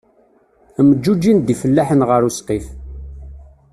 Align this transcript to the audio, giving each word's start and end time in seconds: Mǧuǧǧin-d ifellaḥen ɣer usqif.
Mǧuǧǧin-d 0.87 1.53
ifellaḥen 1.53 2.01
ɣer 2.09 2.21
usqif. 2.29 2.65